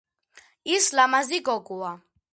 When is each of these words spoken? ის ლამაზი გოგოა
ის 0.77 0.87
ლამაზი 1.01 1.43
გოგოა 1.51 1.95